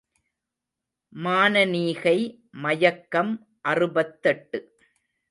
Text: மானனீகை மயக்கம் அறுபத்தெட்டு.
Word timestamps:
மானனீகை 1.13 2.15
மயக்கம் 2.51 3.33
அறுபத்தெட்டு. 3.61 4.59